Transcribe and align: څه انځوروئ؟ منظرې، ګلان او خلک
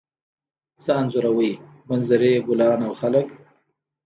څه 0.81 0.91
انځوروئ؟ 0.99 1.51
منظرې، 1.87 2.33
ګلان 2.47 2.79
او 2.87 2.93
خلک 3.01 3.27